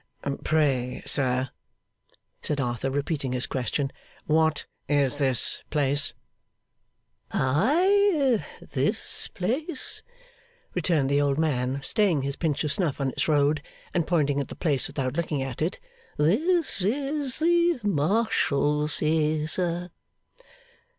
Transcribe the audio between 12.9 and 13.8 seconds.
on its road,